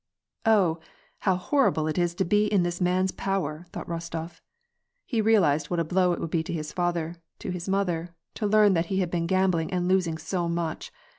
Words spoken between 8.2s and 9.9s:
to learn that he had been gambling and